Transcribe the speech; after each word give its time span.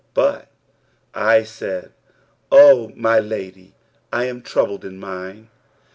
But 0.15 0.47
I 1.13 1.43
said, 1.43 1.91
'O 2.51 2.91
my 2.95 3.19
lady, 3.19 3.75
I 4.11 4.23
am 4.23 4.41
troubled 4.41 4.83
in 4.83 4.97
mind.' 4.99 5.47